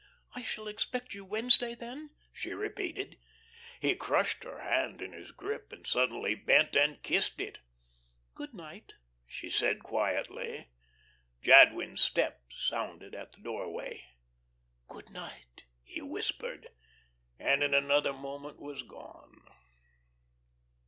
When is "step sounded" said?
12.01-13.13